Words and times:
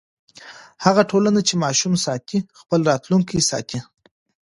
هغه 0.85 1.01
ټولنه 1.11 1.39
چې 1.47 1.53
ماشوم 1.63 1.93
ساتي، 2.05 2.37
خپل 2.59 2.79
راتلونکی 2.89 3.39
ساتي. 3.49 3.79